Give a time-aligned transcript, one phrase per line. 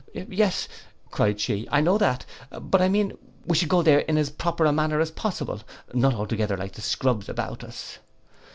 [0.15, 0.67] '—'Yes,'
[1.11, 2.25] cried she, 'I know that;
[2.59, 3.15] but I mean
[3.45, 5.61] we should go there in as proper a manner as possible;
[5.93, 7.99] not altogether like the scrubs about us.